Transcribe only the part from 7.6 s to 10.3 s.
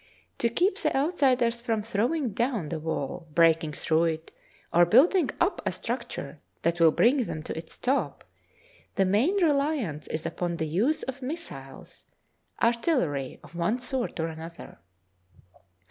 top, the main reliance is